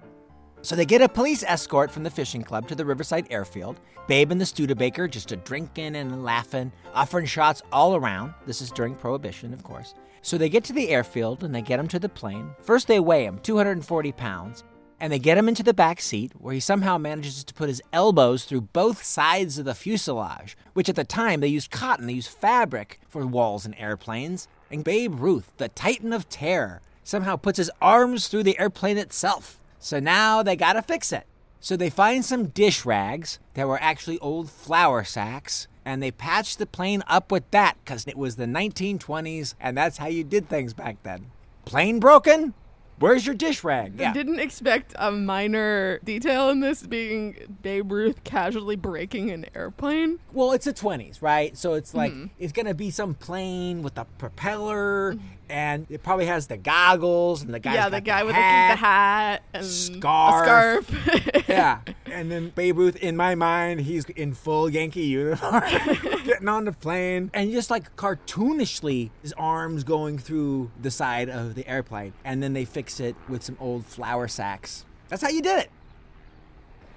So 0.63 0.75
they 0.75 0.87
get 0.87 1.03
a 1.03 1.09
police 1.11 1.43
escort 1.43 1.91
from 1.91 2.05
the 2.05 2.11
fishing 2.11 2.43
club 2.43 2.67
to 2.69 2.75
the 2.75 2.87
Riverside 2.87 3.27
Airfield. 3.29 3.81
Babe 4.09 4.33
and 4.33 4.41
the 4.41 4.47
Studebaker 4.47 5.07
just 5.07 5.31
a 5.31 5.37
drinking 5.37 5.95
and 5.95 6.25
laughing, 6.25 6.73
offering 6.95 7.27
shots 7.27 7.61
all 7.71 7.95
around. 7.95 8.33
This 8.47 8.63
is 8.63 8.71
during 8.71 8.95
Prohibition, 8.95 9.53
of 9.53 9.63
course. 9.63 9.95
So 10.25 10.39
they 10.39 10.49
get 10.49 10.65
to 10.65 10.73
the 10.73 10.89
airfield 10.89 11.45
and 11.45 11.55
they 11.55 11.61
get 11.61 11.79
him 11.79 11.87
to 11.89 11.99
the 11.99 12.09
plane. 12.09 12.55
First, 12.59 12.89
they 12.89 12.99
weigh 12.99 13.27
him 13.27 13.41
240 13.41 14.11
pounds, 14.13 14.65
and 14.99 15.13
they 15.13 15.19
get 15.19 15.37
him 15.37 15.51
into 15.51 15.63
the 15.63 15.75
back 15.75 16.01
seat 16.01 16.33
where 16.39 16.55
he 16.55 16.61
somehow 16.61 16.97
manages 16.97 17.45
to 17.45 17.53
put 17.53 17.69
his 17.69 17.83
elbows 17.93 18.47
through 18.47 18.63
both 18.63 19.05
sides 19.05 19.59
of 19.59 19.67
the 19.67 19.75
fuselage, 19.75 20.57
which 20.73 20.89
at 20.89 20.97
the 20.97 21.05
time 21.05 21.41
they 21.41 21.49
used 21.49 21.71
cotton, 21.71 22.07
they 22.07 22.15
used 22.15 22.31
fabric 22.31 23.01
for 23.07 23.27
walls 23.27 23.67
in 23.67 23.75
airplanes. 23.75 24.49
And 24.71 24.83
Babe 24.83 25.21
Ruth, 25.21 25.53
the 25.59 25.69
Titan 25.69 26.15
of 26.15 26.31
Terror, 26.31 26.81
somehow 27.03 27.37
puts 27.37 27.59
his 27.59 27.71
arms 27.83 28.29
through 28.29 28.45
the 28.45 28.59
airplane 28.59 28.97
itself. 28.97 29.61
So 29.79 30.01
now 30.01 30.43
they 30.43 30.57
gotta 30.57 30.81
fix 30.81 31.13
it. 31.13 31.27
So 31.61 31.77
they 31.77 31.91
find 31.91 32.25
some 32.25 32.47
dish 32.47 32.87
rags 32.87 33.39
that 33.53 33.69
were 33.69 33.81
actually 33.83 34.19
old 34.21 34.51
flour 34.51 35.05
sacks, 35.05 35.69
and 35.85 36.03
they 36.03 36.11
patched 36.11 36.59
the 36.59 36.67
plane 36.67 37.03
up 37.07 37.31
with 37.31 37.51
that 37.51 37.77
because 37.85 38.07
it 38.07 38.17
was 38.17 38.37
the 38.37 38.47
1920s, 38.47 39.55
and 39.61 39.77
that's 39.77 39.99
how 39.99 40.07
you 40.07 40.25
did 40.25 40.49
things 40.49 40.73
back 40.73 41.03
then. 41.03 41.31
Plane 41.65 42.01
broken? 42.01 42.55
Where's 42.99 43.27
your 43.27 43.35
dish 43.35 43.65
rag? 43.65 44.01
I 44.01 44.13
didn't 44.13 44.39
expect 44.39 44.95
a 44.97 45.11
minor 45.11 45.99
detail 46.05 46.49
in 46.51 46.61
this 46.61 46.87
being 46.87 47.57
Babe 47.61 47.91
Ruth 47.91 48.23
casually 48.23 48.77
breaking 48.77 49.31
an 49.31 49.47
airplane. 49.55 50.21
Well, 50.33 50.53
it's 50.53 50.65
the 50.65 50.73
20s, 50.73 51.21
right? 51.21 51.57
So 51.57 51.75
it's 51.75 51.93
like 51.93 52.13
mm-hmm. 52.13 52.27
it's 52.39 52.53
gonna 52.53 52.75
be 52.75 52.91
some 52.91 53.15
plane 53.15 53.83
with 53.83 53.99
a 53.99 54.05
propeller 54.19 55.15
mm-hmm. 55.15 55.27
And 55.49 55.87
it 55.91 56.03
probably 56.03 56.27
has 56.27 56.47
the 56.47 56.57
goggles 56.57 57.43
and 57.43 57.53
the 57.53 57.61
guy. 57.61 57.75
yeah, 57.75 57.89
the 57.89 58.01
guy 58.01 58.23
with 58.23 58.35
the, 58.35 58.41
the 58.41 58.77
hat 58.77 59.43
and 59.53 59.65
scarf. 59.65 60.87
scarf. 60.87 61.45
yeah, 61.49 61.81
and 62.07 62.31
then 62.31 62.51
Babe 62.51 62.79
Ruth, 62.79 62.97
in 62.97 63.17
my 63.17 63.35
mind, 63.35 63.83
he's 63.83 64.05
in 64.07 64.35
full 64.35 64.71
Yankee 64.71 65.03
uniform, 65.07 65.63
getting 66.25 66.49
on 66.49 66.65
the 66.65 66.73
plane, 66.73 67.31
and 67.35 67.53
just 67.53 67.71
like 67.71 67.95
cartoonishly, 67.97 69.11
his 69.23 69.33
arms 69.35 69.85
going 69.85 70.19
through 70.19 70.71
the 70.81 70.91
side 70.91 71.29
of 71.29 71.55
the 71.55 71.67
airplane, 71.69 72.13
and 72.25 72.43
then 72.43 72.53
they 72.53 72.65
fix 72.65 73.01
it 73.01 73.17
with 73.29 73.43
some 73.43 73.57
old 73.61 73.87
flour 73.87 74.29
sacks. 74.29 74.85
That's 75.09 75.23
how 75.23 75.29
you 75.29 75.43
did 75.43 75.61
it. 75.61 75.71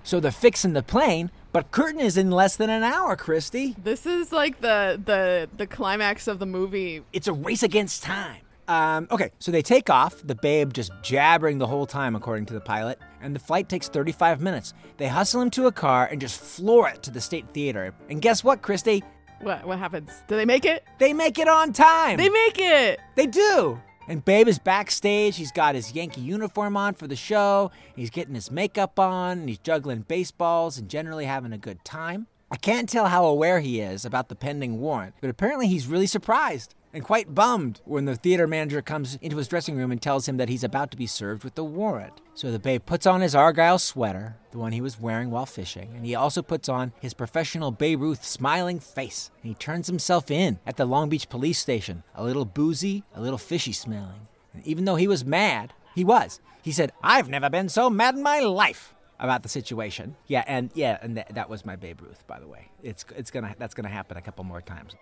So 0.04 0.20
they're 0.20 0.32
fixing 0.32 0.74
the 0.74 0.84
plane, 0.84 1.32
but 1.51 1.72
curtain 1.72 2.00
is 2.00 2.18
in 2.18 2.32
less 2.32 2.56
than 2.56 2.70
an 2.70 2.84
hour, 2.84 3.16
Christy. 3.16 3.75
This 3.82 4.06
is 4.06 4.32
like 4.32 4.62
the 4.62 5.01
the 5.04 5.50
the 5.58 5.68
climax 5.68 6.27
of 6.27 6.39
the 6.39 6.46
movie. 6.46 7.04
It's 7.13 7.27
a 7.27 7.34
race 7.34 7.63
against 7.63 8.04
time. 8.04 8.42
Um, 8.68 9.08
okay, 9.12 9.32
so 9.39 9.50
they 9.51 9.62
take 9.62 9.89
off, 9.89 10.22
the 10.25 10.36
babe 10.36 10.74
just 10.74 10.92
jabbering 11.01 11.58
the 11.58 11.68
whole 11.68 11.86
time, 11.86 12.18
according 12.18 12.48
to 12.48 12.54
the 12.54 12.60
pilot, 12.60 13.00
and 13.22 13.34
the 13.34 13.39
flight 13.39 13.70
takes 13.70 13.88
35 13.88 14.42
minutes. 14.42 14.74
They 14.98 15.08
hustle 15.08 15.42
him 15.42 15.50
to 15.51 15.68
a 15.68 15.72
car 15.72 16.06
and 16.12 16.20
just 16.20 16.38
floor 16.42 16.89
it 16.89 17.01
to 17.04 17.12
the 17.12 17.22
State 17.22 17.46
Theater. 17.54 17.94
And 18.10 18.22
guess 18.22 18.44
what, 18.44 18.62
Christy? 18.62 19.04
What 19.39 19.66
what 19.66 19.80
happens? 19.80 20.12
Do 20.27 20.36
they 20.36 20.46
make 20.46 20.66
it? 20.66 20.84
They 20.98 21.13
make 21.13 21.38
it 21.39 21.48
on 21.48 21.72
time! 21.72 22.18
They 22.18 22.30
make 22.30 22.60
it. 22.60 23.00
They 23.16 23.27
do! 23.27 23.80
And 24.08 24.24
Babe 24.24 24.48
is 24.48 24.58
backstage. 24.58 25.36
He's 25.36 25.52
got 25.52 25.76
his 25.76 25.94
Yankee 25.94 26.22
uniform 26.22 26.78
on 26.78 26.94
for 26.94 27.08
the 27.08 27.16
show. 27.16 27.72
He's 27.96 28.10
getting 28.10 28.36
his 28.36 28.50
makeup 28.50 28.98
on, 29.00 29.40
and 29.40 29.50
he's 29.50 29.58
juggling 29.58 30.06
baseballs 30.08 30.78
and 30.78 30.90
generally 30.90 31.26
having 31.26 31.52
a 31.52 31.58
good 31.58 31.84
time. 31.84 32.28
I 32.50 32.56
can't 32.56 32.88
tell 32.88 33.08
how 33.08 33.26
aware 33.26 33.60
he 33.60 33.82
is 33.82 34.06
about 34.06 34.30
the 34.30 34.36
pending 34.36 34.80
warrant, 34.80 35.16
but 35.20 35.30
apparently 35.30 35.68
he's 35.68 35.88
really 35.88 36.08
surprised 36.08 36.74
and 36.94 37.03
quite 37.03 37.36
bummed 37.36 37.82
when 37.86 38.06
the 38.06 38.15
theater 38.15 38.48
manager 38.48 38.82
comes 38.82 39.17
into 39.22 39.38
his 39.38 39.48
dressing 39.48 39.75
room 39.75 39.91
and 39.91 40.01
tells 40.01 40.27
him 40.27 40.38
that 40.38 40.50
he's 40.50 40.63
about 40.63 40.91
to 40.91 40.98
be 40.98 41.08
served 41.08 41.44
with 41.44 41.56
the 41.56 41.63
warrant. 41.63 42.22
So 42.34 42.51
the 42.51 42.60
babe 42.60 42.86
puts 42.86 43.06
on 43.06 43.22
his 43.22 43.36
Argyle 43.36 43.79
sweater, 43.79 44.38
the 44.51 44.58
one 44.58 44.72
he 44.72 44.82
was 44.82 45.00
wearing 45.00 45.29
while 45.29 45.46
fishing, 45.46 45.91
and 45.96 46.06
he 46.06 46.15
also 46.15 46.41
puts 46.41 46.70
on 46.70 46.94
his 47.00 47.13
professional 47.13 47.72
Babe 47.72 48.01
Ruth 48.01 48.24
smiling 48.24 48.79
face. 48.79 49.32
And 49.41 49.50
he 49.50 49.56
turns 49.56 49.88
himself 49.88 50.32
in 50.32 50.60
at 50.65 50.77
the 50.77 50.86
Long 50.86 51.10
Beach 51.10 51.29
police 51.29 51.60
station, 51.60 52.03
a 52.15 52.24
little 52.24 52.46
boozy, 52.46 53.03
a 53.13 53.22
little 53.22 53.38
fishy 53.38 53.74
smelling. 53.74 54.27
And 54.53 54.65
even 54.65 54.86
though 54.86 54.96
he 54.96 55.08
was 55.08 55.25
mad, 55.25 55.74
he 55.96 56.03
was. 56.03 56.39
He 56.62 56.72
said, 56.72 56.91
I've 57.03 57.29
never 57.29 57.50
been 57.50 57.70
so 57.70 57.89
mad 57.89 58.15
in 58.15 58.24
my 58.24 58.39
life 58.39 58.94
about 59.20 59.44
the 59.44 59.50
situation. 59.50 60.15
Yeah, 60.27 60.44
and 60.48 60.72
yeah, 60.74 60.98
and 61.01 61.15
th- 61.15 61.27
that 61.32 61.50
was 61.50 61.65
my 61.65 61.75
Babe 61.75 62.01
Ruth, 62.01 62.25
by 62.27 62.39
the 62.39 62.48
way. 62.48 62.70
It's 62.84 63.06
it's 63.15 63.32
gonna 63.32 63.56
that's 63.58 63.74
gonna 63.74 63.89
happen 63.89 64.17
a 64.17 64.22
couple 64.22 64.44
more 64.44 64.62
times. 64.62 64.96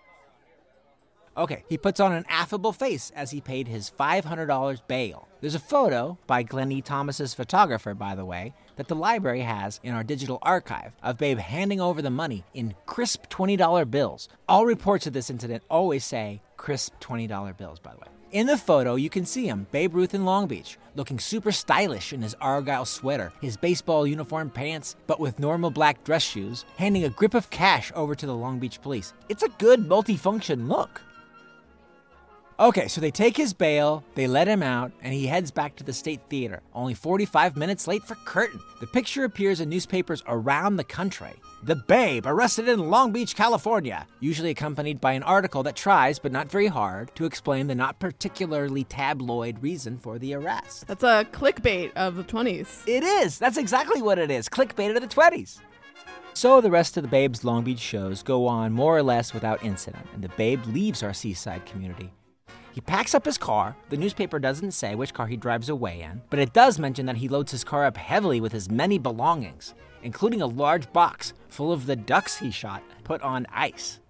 Okay, 1.38 1.64
he 1.68 1.76
puts 1.76 2.00
on 2.00 2.14
an 2.14 2.24
affable 2.30 2.72
face 2.72 3.12
as 3.14 3.30
he 3.30 3.42
paid 3.42 3.68
his 3.68 3.92
$500 3.98 4.80
bail. 4.88 5.28
There's 5.42 5.54
a 5.54 5.58
photo 5.58 6.16
by 6.26 6.42
Glenn 6.42 6.72
E. 6.72 6.80
Thomas's 6.80 7.34
photographer, 7.34 7.92
by 7.92 8.14
the 8.14 8.24
way, 8.24 8.54
that 8.76 8.88
the 8.88 8.94
library 8.94 9.42
has 9.42 9.78
in 9.82 9.92
our 9.92 10.02
digital 10.02 10.38
archive 10.40 10.92
of 11.02 11.18
Babe 11.18 11.38
handing 11.38 11.78
over 11.78 12.00
the 12.00 12.08
money 12.08 12.44
in 12.54 12.74
crisp 12.86 13.26
$20 13.28 13.90
bills. 13.90 14.30
All 14.48 14.64
reports 14.64 15.06
of 15.06 15.12
this 15.12 15.28
incident 15.28 15.62
always 15.68 16.06
say 16.06 16.40
crisp 16.56 16.94
$20 17.00 17.56
bills, 17.58 17.80
by 17.80 17.92
the 17.92 17.98
way. 17.98 18.06
In 18.32 18.46
the 18.46 18.56
photo, 18.56 18.96
you 18.96 19.10
can 19.10 19.24
see 19.26 19.46
him, 19.46 19.66
Babe 19.70 19.94
Ruth 19.94 20.14
in 20.14 20.24
Long 20.24 20.46
Beach, 20.46 20.78
looking 20.94 21.18
super 21.18 21.52
stylish 21.52 22.12
in 22.14 22.22
his 22.22 22.34
Argyle 22.40 22.86
sweater, 22.86 23.30
his 23.42 23.56
baseball 23.58 24.06
uniform 24.06 24.50
pants, 24.50 24.96
but 25.06 25.20
with 25.20 25.38
normal 25.38 25.70
black 25.70 26.02
dress 26.02 26.22
shoes, 26.22 26.64
handing 26.76 27.04
a 27.04 27.10
grip 27.10 27.34
of 27.34 27.50
cash 27.50 27.92
over 27.94 28.14
to 28.14 28.26
the 28.26 28.34
Long 28.34 28.58
Beach 28.58 28.80
police. 28.80 29.12
It's 29.28 29.42
a 29.42 29.48
good 29.58 29.86
multifunction 29.86 30.68
look. 30.68 31.02
Okay, 32.58 32.88
so 32.88 33.02
they 33.02 33.10
take 33.10 33.36
his 33.36 33.52
bail, 33.52 34.02
they 34.14 34.26
let 34.26 34.48
him 34.48 34.62
out, 34.62 34.90
and 35.02 35.12
he 35.12 35.26
heads 35.26 35.50
back 35.50 35.76
to 35.76 35.84
the 35.84 35.92
State 35.92 36.22
Theater, 36.30 36.62
only 36.72 36.94
45 36.94 37.54
minutes 37.54 37.86
late 37.86 38.02
for 38.02 38.14
curtain. 38.14 38.60
The 38.80 38.86
picture 38.86 39.24
appears 39.24 39.60
in 39.60 39.68
newspapers 39.68 40.22
around 40.26 40.76
the 40.76 40.84
country. 40.84 41.34
The 41.64 41.76
Babe 41.76 42.24
arrested 42.26 42.66
in 42.66 42.88
Long 42.88 43.12
Beach, 43.12 43.36
California, 43.36 44.06
usually 44.20 44.48
accompanied 44.48 45.02
by 45.02 45.12
an 45.12 45.22
article 45.22 45.62
that 45.64 45.76
tries, 45.76 46.18
but 46.18 46.32
not 46.32 46.50
very 46.50 46.68
hard, 46.68 47.14
to 47.16 47.26
explain 47.26 47.66
the 47.66 47.74
not 47.74 47.98
particularly 47.98 48.84
tabloid 48.84 49.62
reason 49.62 49.98
for 49.98 50.18
the 50.18 50.32
arrest. 50.32 50.86
That's 50.86 51.04
a 51.04 51.26
clickbait 51.32 51.92
of 51.92 52.16
the 52.16 52.24
20s. 52.24 52.88
It 52.88 53.04
is. 53.04 53.38
That's 53.38 53.58
exactly 53.58 54.00
what 54.00 54.18
it 54.18 54.30
is. 54.30 54.48
Clickbait 54.48 54.96
of 54.96 55.02
the 55.02 55.14
20s. 55.14 55.60
So 56.32 56.62
the 56.62 56.70
rest 56.70 56.96
of 56.96 57.02
the 57.02 57.08
Babe's 57.10 57.44
Long 57.44 57.64
Beach 57.64 57.80
shows 57.80 58.22
go 58.22 58.46
on 58.46 58.72
more 58.72 58.96
or 58.96 59.02
less 59.02 59.34
without 59.34 59.62
incident, 59.62 60.06
and 60.14 60.24
the 60.24 60.30
Babe 60.30 60.64
leaves 60.64 61.02
our 61.02 61.12
seaside 61.12 61.66
community. 61.66 62.10
He 62.76 62.82
packs 62.82 63.14
up 63.14 63.24
his 63.24 63.38
car. 63.38 63.74
The 63.88 63.96
newspaper 63.96 64.38
doesn't 64.38 64.72
say 64.72 64.94
which 64.94 65.14
car 65.14 65.26
he 65.26 65.38
drives 65.38 65.70
away 65.70 66.02
in, 66.02 66.20
but 66.28 66.38
it 66.38 66.52
does 66.52 66.78
mention 66.78 67.06
that 67.06 67.16
he 67.16 67.26
loads 67.26 67.50
his 67.50 67.64
car 67.64 67.86
up 67.86 67.96
heavily 67.96 68.38
with 68.38 68.52
his 68.52 68.70
many 68.70 68.98
belongings, 68.98 69.72
including 70.02 70.42
a 70.42 70.46
large 70.46 70.92
box 70.92 71.32
full 71.48 71.72
of 71.72 71.86
the 71.86 71.96
ducks 71.96 72.36
he 72.36 72.50
shot 72.50 72.82
put 73.02 73.22
on 73.22 73.46
ice. 73.50 74.00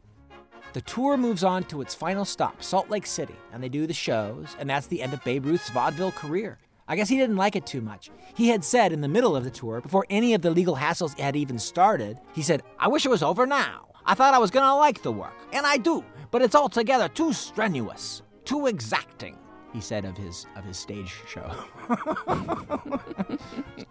The 0.73 0.81
tour 0.81 1.17
moves 1.17 1.45
on 1.45 1.63
to 1.69 1.81
its 1.81 1.95
final 1.95 2.25
stop, 2.25 2.61
Salt 2.61 2.91
Lake 2.91 3.07
City, 3.07 3.37
and 3.53 3.63
they 3.63 3.69
do 3.69 3.87
the 3.87 3.95
shows, 3.95 4.57
and 4.59 4.69
that's 4.69 4.89
the 4.89 5.01
end 5.01 5.15
of 5.15 5.23
Babe 5.23 5.47
Ruth's 5.47 5.71
vaudeville 5.71 6.11
career. 6.11 6.59
I 6.89 6.97
guess 6.97 7.09
he 7.09 7.19
didn't 7.19 7.37
like 7.37 7.55
it 7.55 7.67
too 7.67 7.81
much. 7.81 8.11
He 8.35 8.49
had 8.49 8.65
said 8.65 8.93
in 8.93 9.01
the 9.01 9.07
middle 9.07 9.37
of 9.37 9.45
the 9.45 9.51
tour, 9.51 9.81
before 9.81 10.07
any 10.11 10.35
of 10.35 10.43
the 10.43 10.51
legal 10.51 10.75
hassles 10.75 11.17
had 11.21 11.37
even 11.37 11.61
started, 11.61 12.19
he 12.33 12.43
said, 12.43 12.65
I 12.81 12.89
wish 12.89 13.07
it 13.07 13.11
was 13.11 13.23
over 13.23 13.47
now. 13.47 13.87
I 14.05 14.15
thought 14.15 14.35
I 14.35 14.39
was 14.39 14.51
gonna 14.51 14.75
like 14.75 15.03
the 15.03 15.13
work, 15.13 15.35
and 15.53 15.65
I 15.65 15.77
do, 15.77 16.05
but 16.33 16.43
it's 16.43 16.57
altogether 16.57 17.09
too 17.09 17.33
strenuous 17.33 18.23
too 18.47 18.67
exacting, 18.69 19.37
he 19.73 19.81
said 19.83 20.07
of 20.07 20.17
his 20.17 20.47
of 20.57 20.65
his 20.65 20.79
stage 20.79 21.13
show. 21.29 21.53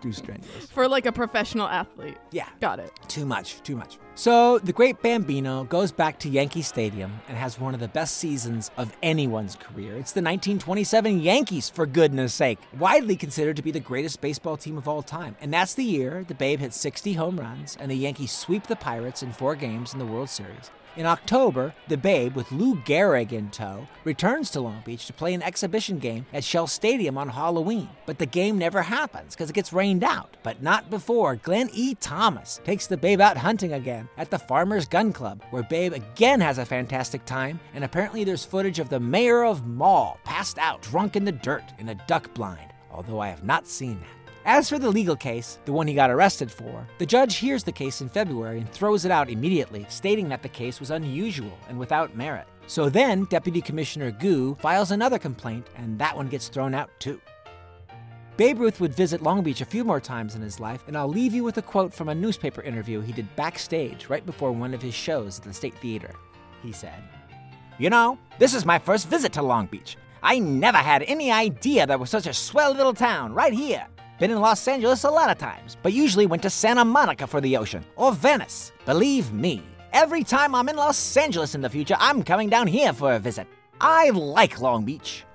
too 0.02 0.12
strenuous. 0.12 0.66
For 0.72 0.88
like 0.88 1.06
a 1.06 1.12
professional 1.12 1.68
athlete. 1.68 2.18
Yeah. 2.32 2.48
Got 2.60 2.80
it. 2.80 2.92
Too 3.08 3.26
much, 3.26 3.62
too 3.62 3.76
much. 3.76 4.00
So 4.16 4.60
the 4.60 4.74
great 4.74 5.02
Bambino 5.02 5.66
goes 5.66 5.92
back 5.92 6.18
to 6.20 6.30
Yankee 6.30 6.62
Stadium 6.62 7.20
and 7.28 7.38
has 7.38 7.60
one 7.60 7.74
of 7.74 7.80
the 7.80 7.88
best 7.88 8.18
seasons 8.18 8.72
of 8.78 8.96
anyone's 9.04 9.56
career. 9.56 9.92
It's 9.98 10.14
the 10.14 10.22
1927 10.22 11.20
Yankees, 11.20 11.70
for 11.70 11.86
goodness 11.86 12.34
sake, 12.34 12.60
widely 12.80 13.16
considered 13.16 13.58
to 13.58 13.62
be 13.62 13.72
the 13.72 13.80
greatest 13.80 14.22
baseball 14.22 14.58
team 14.58 14.78
of 14.78 14.88
all 14.88 15.04
time. 15.04 15.36
And 15.42 15.54
that's 15.54 15.74
the 15.74 15.84
year 15.84 16.24
the 16.28 16.34
Babe 16.34 16.62
hit 16.62 16.74
60 16.74 17.14
home 17.14 17.40
runs 17.40 17.78
and 17.80 17.92
the 17.92 17.96
Yankees 17.96 18.32
sweep 18.32 18.68
the 18.68 18.76
Pirates 18.76 19.22
in 19.22 19.34
four 19.34 19.56
games 19.56 19.94
in 19.94 20.00
the 20.00 20.06
World 20.06 20.30
Series. 20.30 20.72
In 20.98 21.06
October, 21.06 21.74
the 21.90 21.98
Babe, 21.98 22.38
with 22.38 22.54
Lou 22.54 22.76
Gehrig 22.78 23.34
in 23.34 23.50
tow, 23.50 23.86
returns 24.06 24.50
to 24.52 24.62
Long 24.62 24.82
Beach 24.86 25.08
to 25.08 25.14
play 25.14 25.34
an 25.34 25.44
exhibition 25.44 26.00
game 26.00 26.26
at 26.32 26.46
Shell 26.46 26.68
Stadium 26.68 27.18
on 27.18 27.28
Halloween. 27.28 27.90
But 28.06 28.18
the 28.18 28.26
game 28.26 28.58
never 28.58 28.82
happens 28.82 29.36
because 29.36 29.50
it 29.50 29.56
gets 29.56 29.74
rained 29.74 30.06
out. 30.06 30.38
But 30.42 30.64
not 30.64 30.90
before 30.90 31.36
Glenn 31.36 31.70
E. 31.74 31.96
Thomas 31.96 32.62
takes 32.64 32.88
the 32.88 32.96
Babe 32.96 33.20
out 33.20 33.36
hunting 33.36 33.74
again 33.74 34.08
at 34.18 34.32
the 34.32 34.40
Farmers 34.40 34.88
Gun 34.88 35.12
Club, 35.12 35.44
where 35.50 35.64
Babe 35.64 35.92
again 35.92 36.40
has 36.40 36.60
a 36.60 36.66
fantastic 36.66 37.26
time, 37.26 37.60
and 37.74 37.84
apparently 37.84 38.24
there's 38.24 38.46
footage 38.46 38.80
of 38.80 38.88
the 38.88 39.00
mayor 39.00 39.44
of 39.44 39.68
Mall 39.68 40.18
passed 40.24 40.58
out, 40.58 40.82
drunk 40.82 41.18
in 41.18 41.26
the 41.26 41.32
dirt, 41.34 41.74
in 41.78 41.90
a 41.90 41.96
duck 42.08 42.34
blind, 42.34 42.72
although 42.90 43.20
I 43.20 43.28
have 43.28 43.44
not 43.44 43.68
seen 43.68 44.00
that. 44.00 44.25
As 44.48 44.70
for 44.70 44.78
the 44.78 44.92
legal 44.92 45.16
case, 45.16 45.58
the 45.66 45.74
one 45.74 45.88
he 45.88 45.96
got 45.96 46.12
arrested 46.12 46.52
for, 46.52 46.88
the 47.00 47.06
judge 47.06 47.38
hears 47.38 47.64
the 47.64 47.72
case 47.72 48.02
in 48.02 48.10
February 48.10 48.60
and 48.60 48.72
throws 48.72 49.04
it 49.04 49.10
out 49.10 49.28
immediately, 49.28 49.88
stating 49.90 50.30
that 50.30 50.44
the 50.44 50.50
case 50.50 50.80
was 50.80 50.92
unusual 50.92 51.58
and 51.68 51.80
without 51.80 52.16
merit. 52.16 52.46
So 52.68 52.88
then, 52.88 53.26
Deputy 53.26 53.60
Commissioner 53.60 54.12
Gue 54.12 54.54
files 54.60 54.92
another 54.92 55.18
complaint, 55.18 55.66
and 55.78 55.98
that 55.98 56.16
one 56.16 56.28
gets 56.28 56.48
thrown 56.48 56.76
out 56.76 56.92
too. 57.00 57.20
Babe 58.38 58.60
Ruth 58.60 58.80
would 58.80 58.94
visit 58.94 59.24
Long 59.24 59.42
Beach 59.42 59.62
a 59.62 59.66
few 59.66 59.84
more 59.84 60.00
times 60.00 60.36
in 60.36 60.44
his 60.44 60.60
life, 60.60 60.84
and 60.86 60.96
I'll 60.96 61.08
leave 61.08 61.34
you 61.34 61.44
with 61.44 61.58
a 61.58 61.64
quote 61.64 61.92
from 61.92 62.10
a 62.10 62.16
newspaper 62.16 62.62
interview 62.62 63.02
he 63.02 63.14
did 63.14 63.36
backstage 63.36 64.10
right 64.10 64.28
before 64.28 64.52
one 64.52 64.76
of 64.76 64.82
his 64.82 64.94
shows 64.94 65.40
at 65.40 65.46
the 65.46 65.54
State 65.54 65.76
Theater. 65.80 66.14
He 66.62 66.72
said, 66.72 67.02
You 67.80 67.90
know, 67.90 68.20
this 68.38 68.54
is 68.54 68.64
my 68.64 68.78
first 68.78 69.08
visit 69.08 69.34
to 69.34 69.42
Long 69.42 69.66
Beach. 69.66 69.98
I 70.22 70.38
never 70.38 70.78
had 70.78 71.02
any 71.04 71.32
idea 71.32 71.88
there 71.88 71.98
was 71.98 72.12
such 72.12 72.28
a 72.28 72.34
swell 72.34 72.74
little 72.74 72.94
town 72.94 73.34
right 73.34 73.54
here. 73.54 73.88
Been 74.18 74.32
in 74.32 74.40
Los 74.40 74.66
Angeles 74.70 75.04
a 75.04 75.10
lot 75.10 75.30
of 75.30 75.38
times, 75.38 75.76
but 75.84 75.92
usually 75.92 76.26
went 76.26 76.42
to 76.44 76.50
Santa 76.50 76.86
Monica 76.86 77.28
for 77.28 77.42
the 77.42 77.58
ocean 77.58 77.84
or 77.98 78.14
Venice. 78.14 78.72
Believe 78.86 79.34
me, 79.34 79.62
every 79.92 80.24
time 80.24 80.56
I'm 80.56 80.70
in 80.70 80.78
Los 80.78 81.18
Angeles 81.18 81.54
in 81.54 81.60
the 81.60 81.70
future, 81.70 81.98
I'm 82.00 82.24
coming 82.24 82.50
down 82.50 82.68
here 82.68 82.94
for 82.94 83.12
a 83.12 83.20
visit. 83.20 83.46
I 83.82 84.12
like 84.12 84.62
Long 84.62 84.86
Beach, 84.86 85.26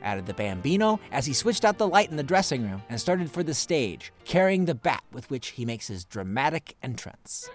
added 0.00 0.24
the 0.24 0.32
Bambino 0.32 0.98
as 1.12 1.26
he 1.26 1.34
switched 1.34 1.66
out 1.66 1.76
the 1.76 1.86
light 1.86 2.10
in 2.10 2.16
the 2.16 2.22
dressing 2.22 2.62
room 2.62 2.82
and 2.88 2.98
started 2.98 3.30
for 3.30 3.42
the 3.42 3.52
stage, 3.52 4.10
carrying 4.24 4.64
the 4.64 4.74
bat 4.74 5.04
with 5.12 5.28
which 5.28 5.48
he 5.48 5.66
makes 5.66 5.88
his 5.88 6.06
dramatic 6.06 6.76
entrance. 6.82 7.50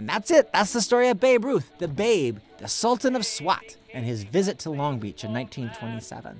And 0.00 0.08
that's 0.08 0.30
it. 0.30 0.50
That's 0.54 0.72
the 0.72 0.80
story 0.80 1.10
of 1.10 1.20
Babe 1.20 1.44
Ruth, 1.44 1.72
the 1.76 1.86
Babe, 1.86 2.38
the 2.56 2.68
Sultan 2.68 3.14
of 3.14 3.26
Swat, 3.26 3.76
and 3.92 4.06
his 4.06 4.22
visit 4.22 4.58
to 4.60 4.70
Long 4.70 4.98
Beach 4.98 5.24
in 5.24 5.32
1927. 5.34 6.38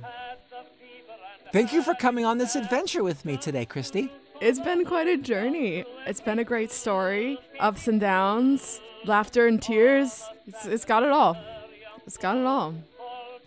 Thank 1.52 1.71
you 1.75 1.83
for 1.83 1.93
coming 1.93 2.25
on 2.25 2.38
this 2.38 2.57
adventure 2.57 3.05
with 3.05 3.26
me 3.26 3.37
today, 3.37 3.67
Christy. 3.67 4.11
It's 4.40 4.59
been 4.59 4.87
quite 4.87 5.09
a 5.09 5.19
journey. 5.19 5.85
It's 6.07 6.23
been 6.23 6.38
a 6.38 6.45
great 6.45 6.73
story, 6.73 7.38
ups 7.59 7.87
and 7.87 8.00
downs. 8.00 8.81
laughter 9.05 9.47
and 9.47 9.61
tears. 9.61 10.23
It's, 10.47 10.64
it's 10.64 10.87
got 10.87 11.02
it 11.02 11.11
all. 11.11 11.37
It's 12.07 12.17
got 12.17 12.38
it 12.38 12.47
all. 12.47 12.73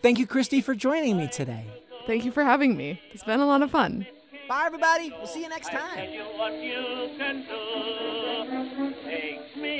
Thank 0.03 0.19
you, 0.19 0.27
Christy, 0.27 0.61
for 0.61 0.75
joining 0.75 1.17
me 1.17 1.27
today. 1.27 1.65
Thank 2.05 2.23
you 2.23 2.31
for 2.31 2.43
having 2.43 2.77
me. 2.77 3.01
It's 3.13 3.23
been 3.23 3.39
a 3.39 3.47
lot 3.47 3.63
of 3.63 3.71
fun. 3.71 4.05
Bye, 4.47 4.65
everybody. 4.67 5.09
We'll 5.09 5.25
see 5.25 5.41
you 5.41 5.49
next 5.49 5.69
I 5.69 5.71
tell 5.71 5.79
time. 8.75 8.92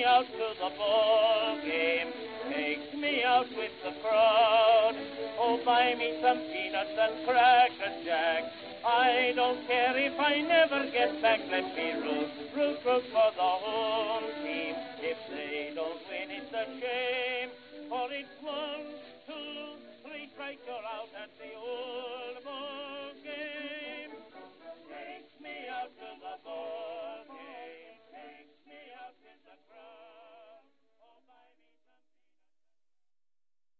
Out 0.06 0.26
to 0.26 0.48
the 0.60 0.70
ball 0.78 1.60
game. 1.64 2.12
Take 2.52 2.94
me 3.00 3.24
out 3.24 3.48
with 3.56 3.72
the 3.84 3.92
crowd. 4.02 4.96
Oh, 5.40 5.60
buy 5.66 5.96
me 5.96 6.20
some 6.22 6.40
peanuts 6.40 6.92
and 7.00 7.26
cracker 7.26 8.04
jack. 8.04 8.44
I 8.86 9.32
don't 9.36 9.66
care 9.66 9.96
if 9.98 10.20
I 10.20 10.42
never 10.42 10.92
get 10.92 11.22
back. 11.22 11.40
Let 11.50 11.76
me 11.76 11.92
root, 12.04 12.30
root, 12.56 12.78
root 12.86 13.04
for 13.12 13.32
the 13.36 13.52
home 13.64 14.28
team. 14.44 14.76
If 15.00 15.18
they 15.32 15.63